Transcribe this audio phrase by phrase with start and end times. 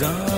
[0.00, 0.37] जा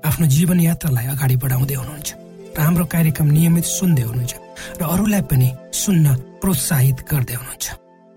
[0.00, 2.08] आफ्नो जीवन यात्रालाई अगाडि बढाउँदै हुनुहुन्छ।
[2.56, 4.34] र हाम्रो कार्यक्रम नियमित सुन्दै हुनुहुन्छ
[4.80, 6.06] र अरूलाई पनि सुन्न
[6.40, 7.66] प्रोत्साहित गर्दै हुनुहुन्छ।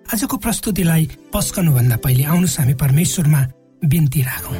[0.07, 1.03] आजको प्रस्तुतिलाई
[1.33, 3.41] पस्कनुभन्दा पहिले आउनुहोस् हामी परमेश्वरमा
[3.83, 4.59] बिन्ती राखौँ।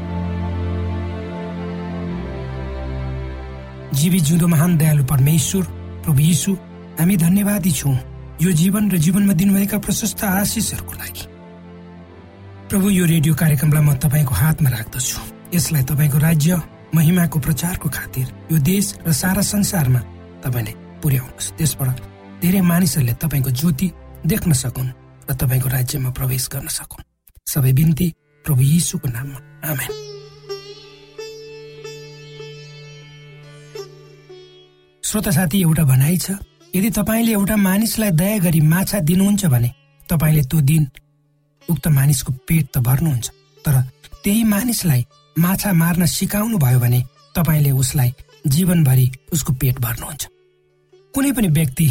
[3.94, 5.64] जीवी जिउँदो महान दयालु परमेश्वर
[6.04, 6.52] प्रभु यीशु
[7.00, 7.98] हामी धन्यवादी छौँ
[8.44, 11.24] यो जीवन र जीवनमा दिनुभएका प्रशस्त आशिषहरूको लागि।
[12.70, 15.20] प्रभु यो रेडियो कार्यक्रमलाई म तपाईँको हातमा राख्दछु।
[15.56, 16.52] यसलाई तपाईँको राज्य
[16.96, 20.00] महिमाको प्रचारको खातिर यो देश र सारा संसारमा
[20.44, 21.98] तपाईँले पुर्याउनुहोस्। त्यसबाट
[22.42, 23.88] धेरै मानिसहरूले तपाईँको ज्योति
[24.26, 24.90] देख्न सकुन्
[25.30, 27.04] र तपाईँको राज्यमा प्रवेश गर्न सकुन्।
[27.46, 28.08] सबै बिन्ती
[28.46, 29.40] प्रभु यीशुको नाममा।
[29.72, 29.92] आमेन।
[35.04, 36.32] श्रोता साथी एउटा भनाइ छ
[36.76, 39.70] यदि तपाईँले एउटा मानिसलाई दया गरी माछा दिनुहुन्छ भने
[40.10, 40.84] तपाईँले त्यो दिन
[41.70, 43.30] उक्त मानिसको पेट त भर्नुहुन्छ
[43.66, 43.76] तर
[44.24, 45.02] त्यही मानिसलाई
[45.36, 47.02] माछा मार्न सिकाउनु भयो भने
[47.36, 48.14] तपाईँले उसलाई
[48.48, 50.28] जीवनभरि उसको पेट भर्नुहुन्छ।
[51.14, 51.88] कुनै पनि व्यक्ति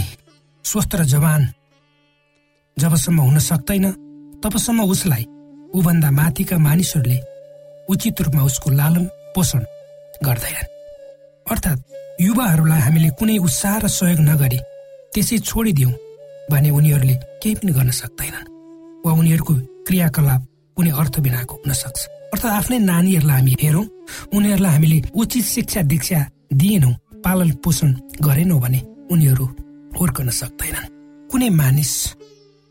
[0.65, 1.43] स्वस्थ र जवान
[2.77, 3.87] जबसम्म हुन सक्दैन
[4.43, 5.25] तबसम्म उसलाई
[5.75, 7.19] ऊभन्दा माथिका मानिसहरूले
[7.89, 9.05] उचित रूपमा उसको लालन
[9.35, 9.63] पोषण
[10.25, 10.71] गर्दैनन्।
[11.47, 14.59] अर्थात् युवाहरूलाई हामीले कुनै उत्साह र सहयोग नगरी
[15.13, 15.93] त्यसै छोडिदिउँ
[16.51, 18.51] भने उनीहरूले केही पनि गर्न सक्दैनन्
[19.05, 19.55] वा उनीहरूको
[19.87, 20.43] क्रियाकलाप
[20.77, 23.85] कुनै अर्थ बिनाको हुन सक्छ। अर्थात् आफ्नै नानीहरूलाई हामी हेरौँ
[24.35, 26.19] उनीहरूलाई हामीले उचित शिक्षा दीक्षा
[26.61, 27.91] दिएनौँ पालन पोषण
[28.25, 28.81] गरेनौँ भने
[29.13, 29.47] उनीहरू
[29.99, 30.91] हुर्कन सक्दैनन्।
[31.31, 31.93] कुनै मानिस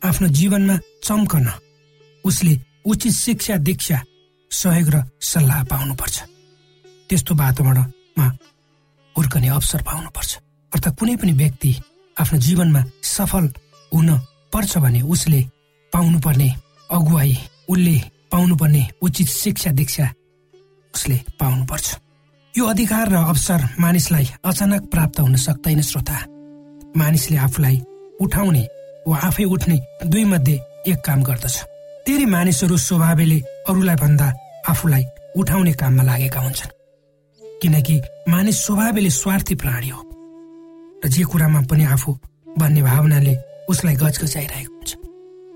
[0.02, 0.76] आफ्नो जीवनमा
[1.06, 1.48] चम्कन
[2.26, 2.54] उसले
[2.90, 3.98] उचित शिक्षा दीक्षा
[4.52, 6.18] सहयोग र सल्लाह पाउनुपर्छ।
[7.10, 8.26] त्यस्तो वातावरणमा
[9.16, 10.32] हुर्कने अवसर पाउनुपर्छ।
[10.74, 11.72] अर्थात् कुनै पनि व्यक्ति
[12.18, 13.46] आफ्नो जीवनमा सफल
[13.92, 14.10] हुन
[14.54, 15.42] पर्छ भने उसले
[15.94, 16.50] पाउनुपर्ने
[16.90, 17.38] अगुवाई
[17.70, 17.98] उसले
[18.32, 20.08] पाउनुपर्ने उचित शिक्षा दीक्षा
[20.94, 21.88] उसले पाउनुपर्छ।
[22.54, 26.18] यो अधिकार र अवसर मानिसलाई अचानक प्राप्त हुन सक्दैन श्रोता।
[26.98, 27.78] मानिसले आफूलाई
[28.22, 28.64] उठाउने
[29.08, 31.56] वा आफै उठ्ने दुई मध्ये एक काम गर्दछ।
[32.08, 34.28] धेरै मानिसहरू स्वभावले अरूलाई भन्दा
[34.70, 35.04] आफूलाई
[35.38, 36.72] उठाउने काममा लागेका हुन्छन्।
[37.62, 37.96] किनकि
[38.30, 40.02] मानिस स्वभावले स्वार्थी प्राणी हो
[41.04, 42.12] र जे कुरामा पनि आफू
[42.58, 43.34] भन्ने भावनाले
[43.70, 44.92] उसलाई गजगजाइरहेको हुन्छ।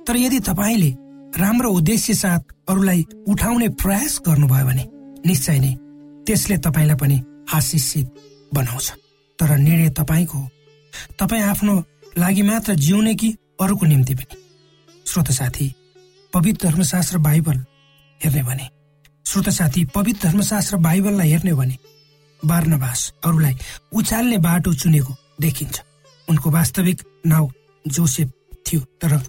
[0.08, 0.90] तर यदि तपाईँले
[1.38, 4.84] राम्रो उद्देश्य साथ अरूलाई उठाउने प्रयास गर्नुभयो भने
[5.28, 5.74] निश्चय नै
[6.28, 7.18] त्यसले तपाईँलाई पनि
[7.54, 8.08] आशिषित
[8.54, 8.88] बनाउँछ।
[9.40, 10.40] तर निर्णय तपाईँको
[11.20, 11.74] तपाईँ आफ्नो
[12.18, 13.30] लागि मात्र जिउने कि
[13.62, 14.36] अरूको निम्ति पनि?
[15.08, 15.68] श्रोत साथी
[16.34, 17.58] पवित्र धर्मशास्त्र बाइबल
[18.22, 18.70] हेर्ने भने
[19.26, 21.78] श्रोत साथी पवित्र धर्मशास्त्र बाइबललाई हेर्ने भने
[22.42, 23.56] बार्नवास अरूलाई
[23.92, 25.82] उचाल्ने बाटो चुनेको देखिन्छ।
[26.28, 27.52] उनको वास्तविक नाउँ
[27.86, 28.32] जोसेफ
[28.68, 29.20] थियो तर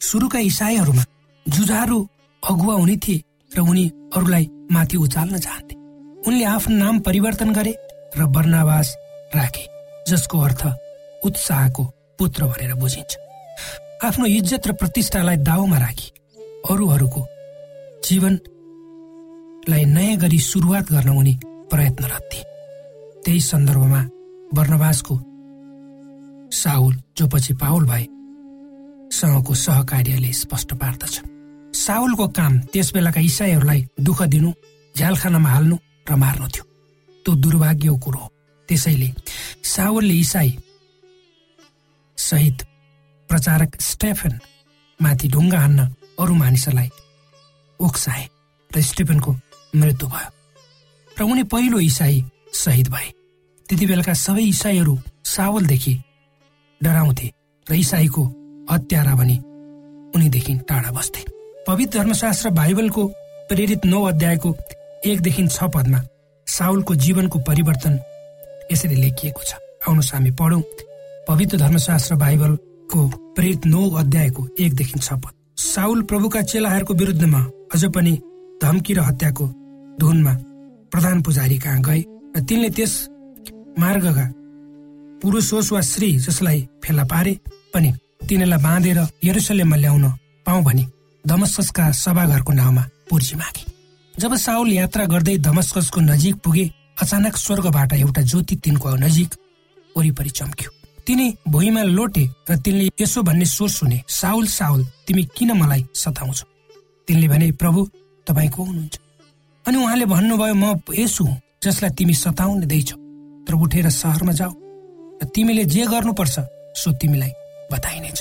[0.00, 1.04] सुरुका इसाईहरूमा
[1.46, 1.98] जुझारु
[2.42, 3.22] अगुवा हुने थिए
[3.56, 3.84] र उनी
[4.16, 5.74] अरूलाई माथि उचाल्न चाहन्थे।
[6.26, 7.74] उनले आफ्नो नाम परिवर्तन गरे
[8.16, 8.88] र वर्णावास
[9.34, 9.66] राखे
[10.08, 10.62] जसको अर्थ
[11.24, 11.84] उत्साहको
[12.18, 13.12] पुत्र भनेर बुझिन्छ।
[14.04, 16.08] आफ्नो इज्जत र प्रतिष्ठालाई दाउमा राखी
[16.70, 17.22] अरूहरूको
[18.04, 21.34] जीवनलाई नयाँ गरी सुरुवात गर्न उनी
[21.70, 22.44] प्रयत्नरत थिए।
[23.24, 24.02] त्यही सन्दर्भमा
[24.54, 25.14] वर्णवासको
[26.52, 28.06] साउल जो पछि पाउल भए
[29.12, 31.14] सँगको सहकार्यले स्पष्ट पार्दछ।
[31.74, 34.50] साउलको काम त्यस बेलाका इसाईहरूलाई दुःख दिनु
[34.94, 35.76] झ्यालखानामा हाल्नु
[36.08, 36.64] र मार्नु थियो।
[37.24, 38.28] त्यो दुर्भाग्यको कुरो हो।
[38.68, 39.08] त्यसैले
[39.64, 40.50] सावलले इसाई
[42.18, 42.58] सहित
[43.28, 44.38] प्रचारक स्टेफन
[45.00, 45.80] माथि ढुङ्गा हान्न
[46.20, 46.88] अरू मानिसहरूलाई
[47.80, 48.24] उक्साए
[48.70, 49.30] र स्टेफनको
[49.76, 50.30] मृत्यु भयो
[51.16, 53.08] र उनी पहिलो इसाई शहीद भए।
[53.68, 54.94] त्यति बेलाका सबै इसाईहरू
[55.26, 55.94] सावलदेखि
[56.80, 57.28] डराउँथे
[57.66, 58.22] र इसाईको
[58.70, 59.36] हत्यारा भनी
[60.14, 61.22] उनीदेखि टाढा बस्थे।
[61.66, 63.06] पवित्र धर्मशास्त्र बाइबलको
[63.48, 64.50] प्रेरित नौ अध्यायको
[65.06, 66.00] एकदेखि छ पदमा
[66.46, 67.98] साउलको जीवनको परिवर्तन
[68.72, 69.54] यसरी लेखिएको छ।
[69.88, 70.60] आउनुहोस् हामी पढौँ।
[71.28, 73.06] पवित्र धर्मशास्त्र बाइबलको
[73.36, 77.40] प्रेरित नौ अध्यायको एकदेखि छ पद। साउल प्रभुका चेलाहरूको विरुद्धमा
[77.74, 78.12] अझ पनि
[78.62, 79.46] धम्की र हत्याको
[80.00, 80.34] धुनमा
[80.92, 82.00] प्रधान पुजारी कहाँ गए
[82.36, 82.94] र तिनले त्यस
[83.80, 84.26] मार्गका
[85.22, 87.38] पुरुष होस् वा श्री जसलाई फेला पारे
[87.74, 87.92] पनि
[88.28, 90.04] तिनीलाई बाँधेर यरुसलेममा ल्याउन
[90.46, 90.84] पाऊ भने
[91.24, 93.64] दमस्कसका सभाघरको नाउँमा पुर्जी मागे।
[94.14, 96.64] जब साउल यात्रा गर्दै धमस्कसको नजिक पुगे
[97.02, 99.34] अचानक स्वर्गबाट एउटा ज्योति तिनको नजिक
[99.96, 100.70] वरिपरि चम्क्यो।
[101.06, 106.46] तिनी भुइँमा लोटे र तिनले यसो भन्ने स्वर सुने साउल साउल तिमी किन मलाई सताउँछौ?
[107.08, 107.88] तिनले भने प्रभु
[108.26, 108.98] तपाईँ को हुनुहुन्छ।
[109.64, 112.96] अनि उहाँले भन्नुभयो म यसो हुँ जसलाई तिमी सताउनेदैछौ
[113.48, 114.52] तर उठेर सहरमा जाऊ
[115.22, 116.36] र तिमीले जे गर्नुपर्छ
[116.76, 117.32] सो तिमीलाई
[117.72, 118.18] बताइनेछ।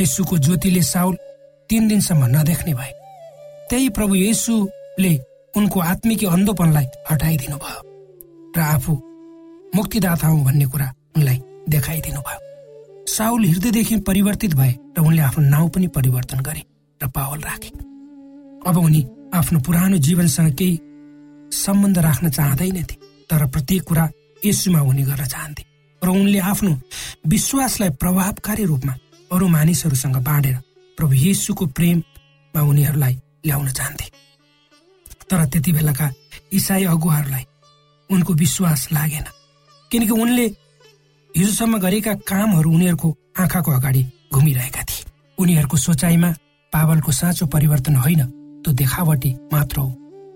[0.00, 1.16] यसुको ज्योतिले साउल
[1.72, 2.92] तीन दिनसम्म नदेख्ने भए।
[3.68, 5.12] त्यही प्रभु येसुले
[5.56, 7.80] उनको आत्मिकी अन्धोपनलाई हटाइदिनु भयो
[8.56, 8.92] र आफू
[9.76, 11.38] मुक्तिदाता हुँ भन्ने कुरा उनलाई
[11.72, 12.40] देखाइदिनु भयो
[13.08, 16.62] साउल हृदयदेखि परिवर्तित भए र उनले आफ्नो नाउँ पनि परिवर्तन गरे
[17.00, 17.70] र पावल राखे।
[18.68, 19.00] अब उनी
[19.34, 20.74] आफ्नो पुरानो जीवनसँग केही
[21.56, 22.96] सम्बन्ध राख्न चाहँदैनथे
[23.30, 24.04] तर प्रत्येक कुरा
[24.44, 25.64] यसुमा हुने गर्न चाहन्थे।
[26.02, 26.72] र उनले आफ्नो
[27.32, 28.94] विश्वासलाई प्रभावकारी रूपमा
[29.32, 30.56] अरू मानिसहरूसँग बाँडेर
[30.98, 33.14] प्रभु येसुको प्रेममा उनीहरूलाई
[33.46, 34.06] ल्याउन चाहन्थे।
[35.30, 36.10] तर त्यति बेलाका
[36.52, 37.44] इसाई अगुवाहरूलाई
[38.10, 39.24] उनको विश्वास लागेन
[39.90, 40.44] किनकि उनले
[41.34, 43.08] हिजोसम्म गरेका कामहरू उनीहरूको
[43.40, 45.04] आँखाको अगाडि घुमिरहेका थिए।
[45.38, 46.30] उनीहरूको सोचाइमा
[46.72, 48.22] पावलको साँचो परिवर्तन होइन
[48.62, 49.90] त्यो देखावटी मात्र हो।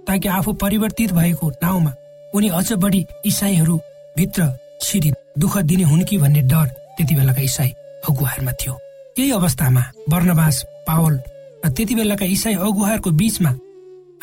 [0.08, 1.92] ताकि आफू परिवर्तित भएको नाउँमा
[2.34, 3.76] उनी अझ बढी इसाईहरू
[4.16, 4.42] भित्र
[4.82, 7.70] छिरी दुःख दिने हुन् कि भन्ने डर त्यति बेलाका इसाई
[8.08, 8.78] अगुवाहरूमा थियो।
[9.18, 9.82] यही अवस्थामा
[10.12, 11.14] वर्णवास पावल
[11.64, 13.50] र त्यति बेलाका इसाई अगुवाहरूको बीचमा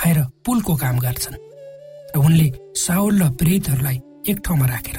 [0.05, 1.37] आएर पुलको काम गर्छन्
[2.13, 2.47] र उनले
[2.77, 3.97] साउल र प्रेरितहरूलाई
[4.29, 4.97] एक ठाउँमा राखेर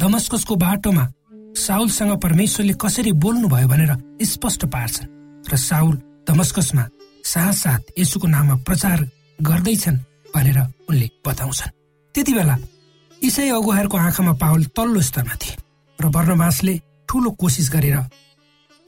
[0.00, 1.04] दमस्कसको बाटोमा
[1.56, 3.92] साउलसँग परमेश्वरले कसरी बोल्नुभयो भनेर
[4.24, 5.12] स्पष्ट पार्छन्
[5.52, 5.94] र साउल
[6.28, 6.84] दमस्कसमा
[7.24, 8.98] साथ यसुको नाममा प्रचार
[9.42, 9.98] गर्दैछन्
[10.34, 10.58] भनेर
[10.88, 11.74] उनले बताउँछन्।
[12.14, 12.56] त्यति बेला
[13.22, 15.56] इसाई अगुवाहरूको आँखामा पावल तल्लो स्तरमा थिए
[15.98, 16.74] र वर्णवासले
[17.08, 17.98] ठुलो कोसिस गरेर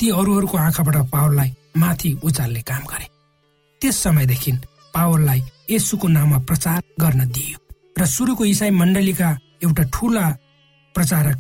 [0.00, 3.06] ती अरूहरूको आँखाबाट पावललाई माथि उचाल्ने काम गरे।
[3.80, 4.52] त्यस समयदेखि
[4.94, 5.40] पावललाई
[5.70, 7.58] यसुको नाममा प्रचार गर्न दिइयो
[8.00, 9.28] र सुरुको इसाई मण्डलीका
[9.62, 10.24] एउटा ठुला
[10.94, 11.38] प्रचारक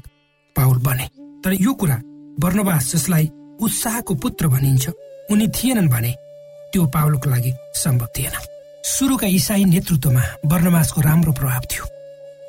[0.56, 1.06] पावल बने।
[1.40, 1.96] तर यो कुरा
[2.36, 3.26] वर्णवास जसलाई
[3.64, 4.88] उत्साहको पुत्र भनिन्छ
[5.32, 6.12] उनी थिएनन् भने
[6.72, 8.34] त्यो पावलको लागि सम्भव थिएन।
[8.84, 11.84] सुरुका इसाई नेतृत्वमा वर्णवासको राम्रो प्रभाव थियो।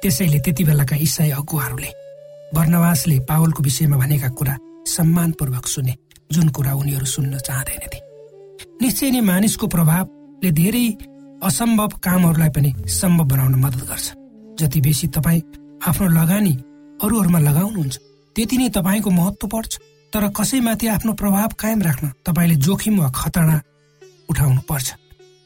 [0.01, 1.91] त्यसैले त्यति बेलाका इसाई अगुवाहरूले
[2.51, 5.95] वर्णवासले पावलको विषयमा भनेका कुरा सम्मानपूर्वक सुने
[6.31, 7.99] जुन कुरा उनीहरू सुन्न चाहँदैनथे।
[8.81, 10.85] निश्चय नै मानिसको प्रभावले धेरै
[11.43, 14.07] असम्भव कामहरूलाई पनि सम्भव बनाउन मद्दत गर्छ।
[14.59, 15.41] जति बेसी तपाईँ
[15.87, 16.53] आफ्नो लगानी
[17.03, 17.97] अरूहरूमा लगाउनुहुन्छ
[18.35, 19.79] त्यति नै तपाईँको महत्व पर्छ।
[20.13, 23.57] तर कसैमाथि आफ्नो प्रभाव कायम राख्न तपाईँले जोखिम वा खतरा
[24.29, 24.87] उठाउनु पर्छ।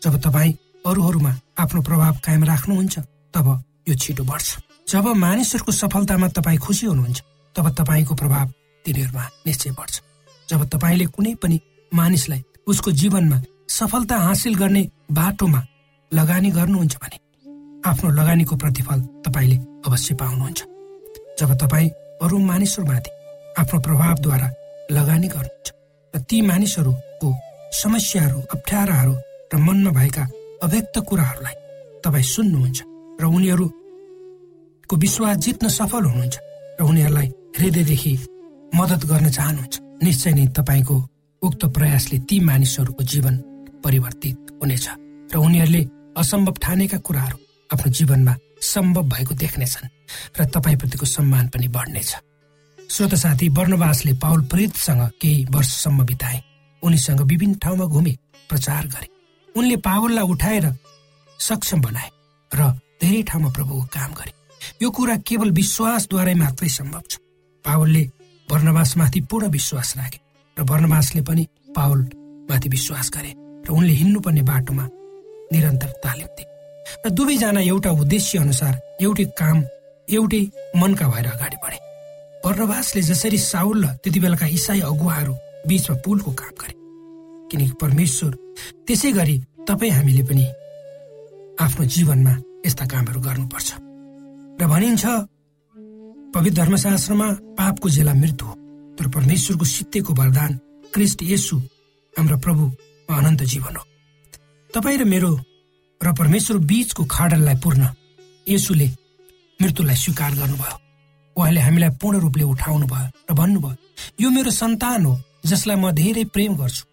[0.02, 0.54] जब तपाईँ
[0.86, 3.00] अरूहरूमा आफ्नो प्रभाव कायम राख्नुहुन्छ
[3.34, 3.48] तब
[3.90, 4.48] यो छिटो बढ्छ।
[4.90, 7.22] जब मानिसहरूको सफलतामा तपाईँ खुसी हुनुहुन्छ
[7.56, 8.48] तब तपाईँको प्रभाव
[8.86, 10.02] तिनीहरूमा निश्चय बढ्छ।
[10.50, 11.58] जब तपाईँले कुनै पनि
[11.92, 13.38] मानिसलाई उसको जीवनमा
[13.70, 15.62] सफलता हासिल गर्ने बाटोमा
[16.12, 17.18] लगानी गर्नुहुन्छ भने
[17.90, 20.62] आफ्नो लगानीको प्रतिफल तपाईँले अवश्य पाउनुहुन्छ।
[21.40, 21.90] जब तपाईँ
[22.24, 23.12] अरू मानिसहरूमाथि
[23.60, 24.48] आफ्नो प्रभावद्वारा
[24.92, 25.70] लगानी गर्नुहुन्छ
[26.14, 27.30] र ती मानिसहरूको
[27.82, 29.14] समस्याहरू अप्ठ्याराहरू
[29.54, 30.24] र मनमा भएका
[30.64, 31.56] अव्यक्त कुराहरूलाई
[32.06, 32.80] तपाईँ सुन्नुहुन्छ
[33.22, 36.36] र उनीहरूको विश्वास जित्न सफल हुनुहुन्छ
[36.80, 37.28] र उनीहरूलाई
[37.58, 38.14] हृदयदेखि
[38.74, 40.96] मद्दत गर्न चाहनुहुन्छ। निश्चय नै तपाईँको
[41.42, 43.36] उक्त प्रयासले ती मानिसहरूको जीवन
[43.84, 44.86] परिवर्तित हुनेछ
[45.32, 45.82] र उनीहरूले
[46.18, 47.38] असम्भव ठानेका कुराहरू
[47.70, 49.92] आफ्नो जीवनमा सम्भव भएको देख्नेछन्
[50.38, 52.12] र तपाईँप्रतिको सम्मान पनि बढ्नेछ।
[52.90, 56.40] श्रोत साथी वर्णवासले पाउल प्रेतसँग केही वर्षसम्म बिताए।
[56.84, 58.14] उनीसँग विभिन्न ठाउँमा घुमे
[58.50, 59.08] प्रचार गरे।
[59.56, 60.66] उनले पावललाई उठाएर
[61.40, 62.10] सक्षम बनाए
[62.52, 62.62] र
[63.02, 64.32] धेरै ठाउँमा प्रभुको काम गरे।
[64.82, 67.18] यो कुरा केवल विश्वासद्वारै मात्रै सम्भव छ।
[67.66, 68.04] पावलले
[68.52, 70.20] वर्णवासमाथि पूर्ण विश्वास राखे
[70.58, 71.44] र वर्णवासले पनि
[71.76, 73.32] पावलमाथि विश्वास गरे
[73.66, 74.86] र उनले हिँड्नुपर्ने बाटोमा
[75.54, 76.48] निरन्तर तालिम दिए।
[77.06, 79.58] र दुवैजना एउटा उद्देश्य अनुसार एउटै काम
[80.08, 80.42] एउटै
[80.78, 81.80] मनका भएर अगाडि बढे।
[82.46, 85.34] वर्णवासले जसरी साउल र त्यति बेलाका इसाई अगुवाहरू
[85.68, 86.74] बीचमा पुलको काम गरे।
[87.50, 88.32] किनकि परमेश्वर
[88.86, 89.36] त्यसै गरी
[89.68, 90.46] तपाईँ हामीले पनि
[91.66, 92.34] आफ्नो जीवनमा
[92.66, 93.70] यस्ता कामहरू गर्नुपर्छ।
[94.62, 95.06] र भनिन्छ
[96.36, 98.54] पवित्र धर्मशास्त्रमा पापको जेला मृत्यु हो
[99.00, 100.52] तर परमेश्वरको सित्तेको वरदान
[100.94, 101.58] क्रिस्ट यसु
[102.14, 102.64] हाम्रो प्रभु
[103.10, 103.84] अनन्त जीवन हो।
[104.70, 105.32] तपाईँ र मेरो
[106.02, 107.88] र परमेश्वर बीचको खाडललाई पूर्ण
[108.48, 108.88] यसुले
[109.60, 110.76] मृत्युलाई स्वीकार गर्नुभयो।
[111.36, 113.76] उहाँले हामीलाई पूर्ण रूपले उठाउनु भयो र भन्नुभयो
[114.20, 115.14] यो मेरो सन्तान हो
[115.48, 116.84] जसलाई म धेरै प्रेम गर्छु।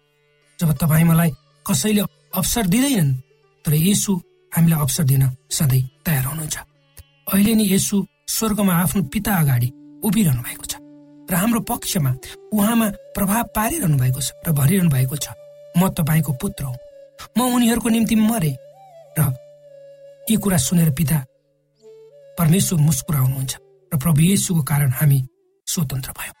[0.59, 1.31] जब तपाईँ मलाई
[1.65, 2.01] कसैले
[2.39, 3.11] अवसर दिँदैनन्
[3.65, 4.11] तर यसु
[4.55, 6.57] हामीलाई अवसर दिन सधैँ तयार हुनुहुन्छ।
[7.27, 9.69] अहिले नै यसु स्वर्गमा आफ्नो पिता अगाडि
[10.03, 10.75] उभिरहनु भएको छ
[11.29, 12.11] र हाम्रो पक्षमा
[12.53, 15.27] उहाँमा प्रभाव पारिरहनु भएको छ र भरिरहनु भएको छ।
[15.77, 16.75] म तपाईँको पुत्र हो।
[17.37, 18.51] म उनीहरूको निम्ति मरे
[19.17, 19.21] र
[20.29, 21.17] यी कुरा सुनेर पिता
[22.37, 23.53] परमेश्वर मुस्कुराउनुहुन्छ
[23.91, 25.19] र प्रभु येसुको कारण हामी
[25.67, 26.35] स्वतन्त्र भयौँ।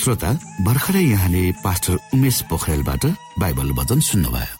[0.00, 0.30] श्रोता
[0.64, 3.04] भर्खरै यहाँले पास्टर उमेश पोखरेलबाट
[3.40, 4.59] बाइबल वचन सुन्नुभयो।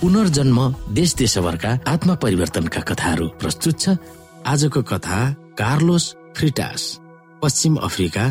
[0.00, 0.58] पुनर्जन्म
[0.90, 3.96] देश देशभरका आत्मा परिवर्तनका कथाहरू प्रस्तुत छ।
[4.46, 5.18] आजको कथा
[5.58, 6.04] कार्लोस
[6.36, 6.82] फ्रिटास
[7.42, 8.24] पश्चिम अफ्रिका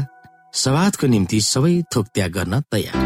[0.53, 2.97] सवादको निम्ति सबै थोक त्याग गर्न तयार।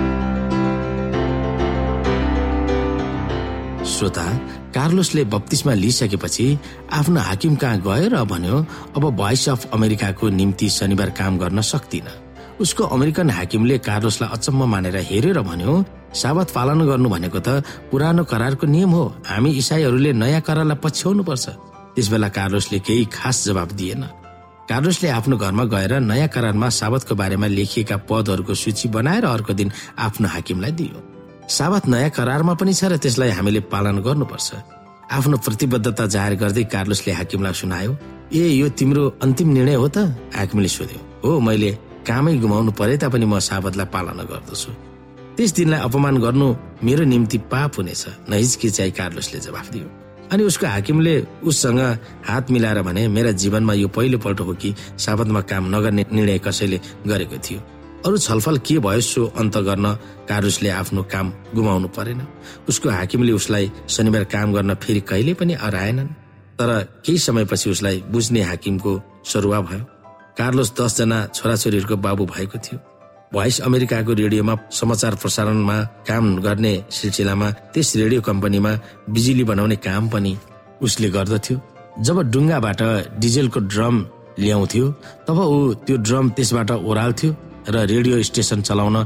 [3.86, 4.28] श्रोता
[4.72, 6.48] कार्लोसले बत्तिसमा लिइसकेपछि
[6.94, 12.08] आफ्नो हाकिम कहाँ गयो र भन्यो अब भोइस अफ अमेरिकाको निम्ति शनिबार काम गर्न सक्दिन।
[12.62, 15.74] उसको अमेरिकन हाकिमले कार्लोसलाई अचम्म मानेर हेरेर भन्यो
[16.14, 21.46] साबत पालन गर्नु भनेको त पुरानो करारको नियम हो। हामी इसाईहरूले नयाँ करारलाई पछ्याउनु पर्छ
[21.96, 24.04] त्यस बेला कार्लोसले केही खास जवाब दिएन।
[24.70, 30.28] कार्लोसले आफ्नो घरमा गएर नयाँ करारमा साबतको बारेमा लेखिएका पदहरूको सूची बनाएर अर्को दिन आफ्नो
[30.28, 30.98] हाकिमलाई दियो।
[31.50, 34.50] साबत नयाँ करारमा पनि छ र त्यसलाई हामीले पालन गर्नुपर्छ।
[35.12, 37.92] आफ्नो प्रतिबद्धता जाहेर गर्दै कार्लोसले हाकिमलाई सुनायो
[38.34, 39.98] ए यो तिम्रो अन्तिम निर्णय हो त?
[40.34, 41.72] हाकिमले सोध्यो हो मैले
[42.08, 44.72] कामै गुमाउनु परे तापनि म साबतलाई पालना गर्दछु।
[45.36, 46.48] त्यस दिनलाई अपमान गर्नु
[46.84, 49.88] मेरो निम्ति पाप हुनेछ नहिचकिचाइ कार्लोसले जवाफ दियो।
[50.32, 51.80] अनि उसको हाकिमले उससँग
[52.28, 56.80] हात मिलाएर भने मेरा जीवनमा यो पहिलो पल्ट हो कि साबतमा काम नगर्ने निर्णय कसैले
[57.08, 57.60] गरेको थियो।
[58.06, 59.86] अरू छलफल के भयो सो अन्त गर्न
[60.30, 62.22] कारुसले आफ्नो काम गुमाउनु परेन
[62.70, 66.08] उसको हाकिमले उसलाई शनिबार काम गर्न फेरि कहिले पनि हराएनन्।
[66.60, 66.70] तर
[67.06, 68.92] केही समयपछि उसलाई बुझ्ने हाकिमको
[69.26, 69.86] सरुवा भयो।
[70.38, 72.80] कार्लोस दसजना छोराछोरीहरूको बाबु भएको थियो।
[73.34, 78.72] भोइस अमेरिकाको रेडियोमा समाचार प्रसारणमा काम गर्ने सिलसिलामा त्यस रेडियो कम्पनीमा
[79.10, 80.34] बिजुली बनाउने काम पनि
[80.86, 81.58] उसले गर्दथ्यो
[82.06, 82.82] जब डुङ्गाबाट
[83.22, 83.96] डिजेलको ड्रम
[84.40, 84.86] ल्याउँथ्यो
[85.28, 87.32] तब ऊ त्यो ड्रम त्यसबाट ओह्राल्थ्यो
[87.74, 88.98] र रेडियो स्टेसन चलाउन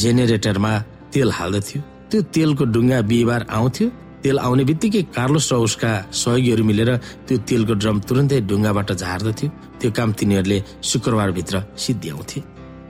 [0.00, 0.72] जेनेरेटरमा
[1.12, 3.88] तेल हाल्दथ्यो। त्यो तेलको डुङ्गा बिहिबार आउँथ्यो
[4.24, 6.90] तेल आउने बित्तिकै कार्लोस र उसका सहयोगीहरू मिलेर
[7.28, 9.48] त्यो तेलको ड्रम तुरन्तै ढुङ्गाबाट झार्दथ्यो
[9.80, 10.58] त्यो काम तिनीहरूले
[10.90, 12.40] शुक्रबारभित्र सिद्ध्याउँथे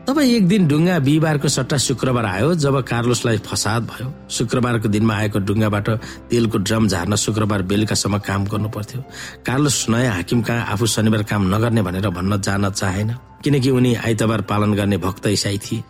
[0.07, 5.39] तब एक दिन ढुङ्गा बिहिबारको सट्टा शुक्रबार आयो जब कार्लोसलाई फसाद भयो। शुक्रबारको दिनमा आएको
[5.49, 5.89] ढुङ्गाबाट
[6.31, 9.01] तेलको ड्रम झार्न शुक्रबार बेलुकासम्म काम गर्नु पर्थ्यो
[9.47, 13.11] कार्लोस नयाँ हाकिम कहाँ आफू शनिबार काम नगर्ने भनेर भन्न जान चाहेन।
[13.45, 15.83] किनकि उनी आइतबार पालन गर्ने भक्त इसाई थिए।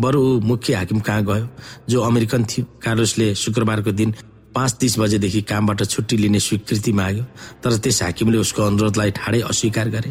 [0.00, 1.46] बरु मुख्य हाकिम कहाँ गयो?
[1.88, 4.14] जो अमेरिकन थियो। कार्लोसले शुक्रबारको दिन
[4.58, 7.24] पाँच तिस बजेदेखि कामबाट छुट्टी लिने स्वीकृति माग्यो
[7.62, 10.10] तर त्यस हाकिमले उसको अनुरोधलाई ठाडै अस्वीकार गरे।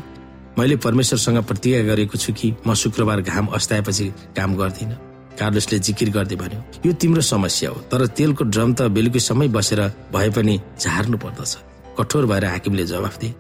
[0.58, 4.06] मैले परमेश्वरसँग प्रतिज्ञा गरेको छु कि म शुक्रबार घाम अस्ताएपछि
[4.38, 4.92] काम गर्दिन।
[5.40, 9.82] कार्लोसले जिकिर गर्दै भन्यो यो तिम्रो समस्या हो तर तेलको ड्रम त बेलुकी समय बसेर
[10.14, 11.52] भए पनि झार्नु पर्दछ।
[12.00, 13.34] कठोर भएर हाकिमले जवाफ दिए।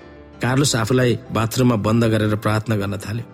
[0.43, 3.25] कार्लोस आफूलाई बाथरुममा बन्द गरेर प्रार्थना गर्न थाल्यो।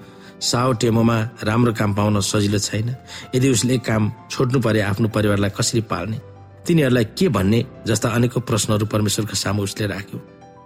[0.42, 2.96] साओ टेमोमा राम्रो काम पाउन सजिलो छैन।
[3.36, 6.20] यदि उसले काम छोड्नु परे आफ्नो परिवारलाई कसरी पाल्ने?
[6.66, 10.20] तिनीहरूलाई के भन्ने जस्ता अनेकौं प्रश्नहरू परमेश्वरको सामु उसले राख्यो।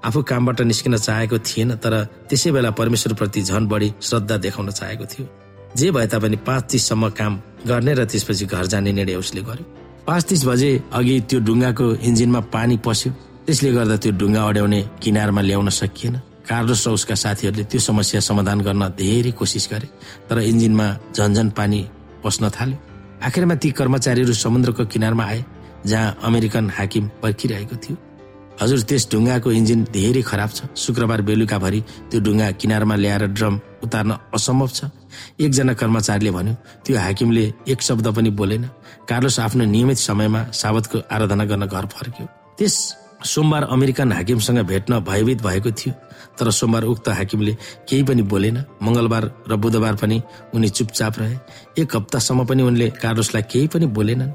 [0.05, 1.93] आफू कामबाट निस्किन चाहेको थिएन तर
[2.29, 5.25] त्यसै बेला परमेश्वरप्रति झन बढी श्रद्धा देखाउन चाहेको थियो।
[5.77, 7.33] जे भए तापनि पाँच तिससम्म काम
[7.67, 9.65] गर्ने र त्यसपछि घर जाने निर्णय उसले गर्यो।
[10.07, 13.11] पाँच तिस बजे अघि त्यो ढुङ्गाको इन्जिनमा पानी पस्यो।
[13.45, 16.15] त्यसले गर्दा त्यो ढुङ्गा अड्याउने किनारमा ल्याउन सकिएन।
[16.47, 19.87] कार्लोस र उसका साथीहरूले त्यो समस्या समाधान गर्न धेरै कोसिस गरे
[20.29, 21.79] तर इन्जिनमा झन्झन पानी
[22.23, 22.77] पस्न थाल्यो।
[23.25, 25.41] आखिरमा ती कर्मचारीहरू समुद्रको किनारमा आए।
[25.87, 27.97] जहाँ अमेरिकन हाकिम पर्खिरहेको थियो।
[28.61, 34.11] हजुर त्यस ढुङ्गाको इन्जिन धेरै खराब छ। शुक्रबार बेलुकाभरि त्यो ढुङ्गा किनारमा ल्याएर ड्रम उतार्न
[34.33, 34.79] असम्भव छ।
[35.39, 36.53] एकजना कर्मचारीले भन्यो
[36.85, 38.63] त्यो हाकिमले एक शब्द पनि बोलेन।
[39.09, 42.25] कार्लोस आफ्नो नियमित समयमा साबतको आराधना गर्न घर फर्क्यो।
[42.57, 42.75] त्यस
[43.23, 45.93] सोमबार अमेरिकन हाकिमसँग भेट्न भयभीत भएको थियो।
[46.37, 47.53] तर सोमबार उक्त हाकिमले
[47.89, 50.17] केही पनि बोलेन। मङ्गलबार र बुधबार पनि
[50.53, 51.37] उनी चुपचाप रहे।
[51.81, 54.31] एक हप्तासम्म पनि उनले कार्लोसलाई केही पनि बोलेनन्।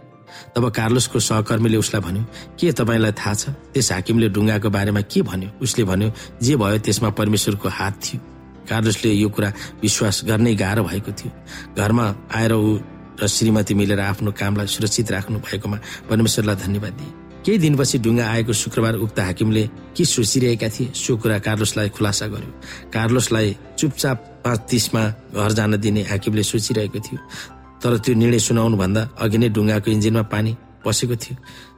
[0.55, 2.25] तब कार्लोसको सहकर्मीले उसलाई भन्यो
[2.59, 3.49] के तपाईँलाई थाहा छ?
[3.73, 5.51] त्यस हाकिमले ढुङ्गाको बारेमा के भन्यो?
[5.63, 6.09] उसले भन्यो
[6.43, 8.21] जे भयो त्यसमा परमेश्वरको हात थियो।
[8.69, 11.31] कार्लोसले यो कुरा विश्वास गर्नै गाह्रो भएको थियो।
[11.77, 12.79] घरमा आएर ऊ
[13.23, 15.79] र श्रीमती मिलेर आफ्नो कामलाई सुरक्षित राख्नु भएकोमा
[16.11, 17.13] परमेश्वरलाई धन्यवाद दिए।
[17.45, 19.65] केही दिनपछि ढुङ्गा आएको शुक्रबार उक्त हाकिमले
[19.97, 22.53] के सोचिरहेका थिए सो कुरा कार्लोसलाई खुलासा गर्यो।
[22.95, 25.03] कार्लोसलाई चुपचाप पाँच तिसमा
[25.35, 27.19] घर जान दिने हाकिमले सोचिरहेको थियो।
[27.83, 30.53] तर त्यो निर्णय सुनाउनु भन्दा अघि नै ढुङ्गाको इन्जिनमा पानी
[30.85, 31.37] पसेको थियो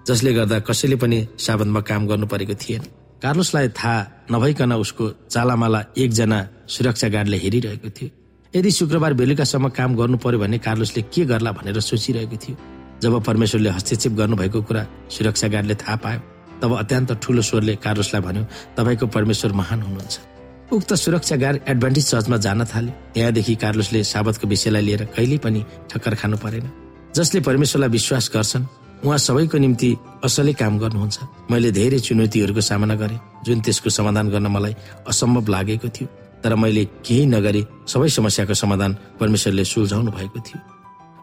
[0.09, 2.83] जसले गर्दा कसैले पनि साबनमा काम गर्नु परेको थिएन।
[3.23, 3.97] कार्लोसलाई थाहा
[4.33, 6.39] नभइकन उसको चालामाला एकजना
[6.69, 8.09] सुरक्षा गार्डले हेरिरहेको थियो।
[8.55, 12.57] यदि शुक्रबार बेलुकासम्म काम गर्नु पर्यो भने कार्लोसले के गर्ला भनेर सोचिरहेको थियो।
[13.03, 16.21] जब परमेश्वरले हस्तक्षेप गर्नुभएको कुरा सुरक्षा गार्डले थाहा पायो
[16.63, 18.45] तब अत्यन्त ठुलो स्वरले कार्लोसलाई भन्यो
[18.77, 20.34] तपाईँको परमेश्वर महान हुनुहुन्छ।
[20.75, 25.61] उक्त सुरक्षा गार्ड एडभान्टेज चर्चमा जान थाले। त्यहाँदेखि कार्लोसले साबतको विषयलाई लिएर कहिल्यै पनि
[25.91, 26.67] ठक्कर खानु परेन।
[27.15, 28.65] जसले परमेश्वरलाई विश्वास गर्छन्
[29.07, 29.91] उहाँ सबैको निम्ति
[30.27, 31.19] असलै काम गर्नुहुन्छ।
[31.51, 34.75] मैले धेरै चुनौतीहरूको सामना गरेँ जुन त्यसको समाधान गर्न मलाई
[35.07, 36.09] असम्भव लागेको थियो।
[36.43, 40.59] तर मैले केही नगरी सबै समस्याको समाधान परमेश्वरले सुल्झाउनु भएको थियो।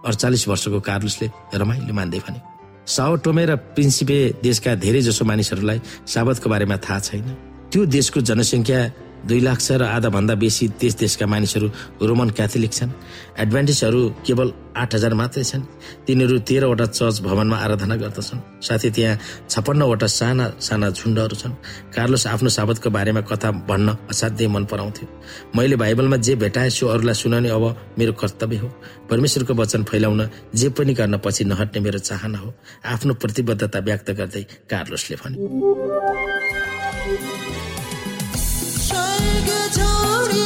[0.08, 2.40] अडचालिस वर्षको कार्लुसले रमाइलो मान्दै भने
[2.88, 7.28] साओ टोमे र प्रिन्सिपे देशका धेरै जसो मानिसहरूलाई साबतको बारेमा थाहा छैन।
[7.72, 8.80] त्यो देशको जनसङ्ख्या
[9.28, 11.68] दुई लाख छ र आधा भन्दा बेसी देश देशका मानिसहरू
[12.02, 12.92] रोमन क्याथोलिक छन्।
[13.38, 15.64] एडभान्टेजहरू केवल आठ हजार मात्रै छन्।
[16.08, 21.54] तिनीहरू तेह्रवटा चर्च भवनमा आराधना गर्दछन्। साथै त्यहाँ छप्पन्नवटा साना साना झुन्डहरू छन्।
[21.96, 25.08] कार्लोस आफ्नो साबतको बारेमा कथा भन्न असाध्यै मन पराउँथ्यो।
[25.56, 27.66] मैले बाइबलमा जे भेटाएछु अरूलाई सुनाउने अब
[28.00, 28.68] मेरो कर्तव्य हो।
[29.10, 30.22] परमेश्वरको वचन फैलाउन
[30.56, 32.50] जे पनि गर्न पछि नहट्ने मेरो चाहना हो।
[32.86, 35.38] आफ्नो प्रतिबद्धता व्यक्त गर्दै कार्लोसले भने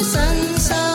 [0.06, 0.22] 深
[0.60, 0.95] 深